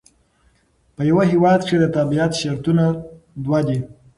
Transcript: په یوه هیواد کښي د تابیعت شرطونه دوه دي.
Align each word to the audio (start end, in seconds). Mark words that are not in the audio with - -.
په 0.95 1.01
یوه 1.09 1.23
هیواد 1.31 1.59
کښي 1.65 1.77
د 1.79 1.85
تابیعت 1.95 2.31
شرطونه 2.41 2.85
دوه 3.43 3.59
دي. 3.67 3.79